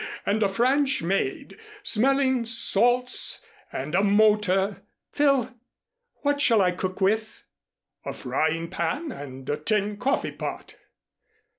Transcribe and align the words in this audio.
"Oh, 0.01 0.03
yes, 0.07 0.19
and 0.25 0.41
a 0.41 0.49
French 0.49 1.03
maid, 1.03 1.59
smelling 1.83 2.43
salts 2.43 3.45
and 3.71 3.93
a 3.93 4.03
motor" 4.03 4.81
"Phil! 5.11 5.53
What 6.23 6.41
shall 6.41 6.59
I 6.59 6.71
cook 6.71 6.99
with?" 7.01 7.43
"A 8.03 8.11
frying 8.11 8.67
pan 8.71 9.11
and 9.11 9.47
a 9.47 9.57
tin 9.57 9.97
coffeepot." 9.97 10.73